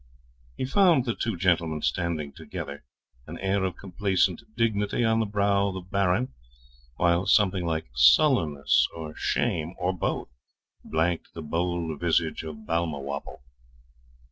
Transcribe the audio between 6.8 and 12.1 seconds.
while something like sullenness or shame, or both, blanked the bold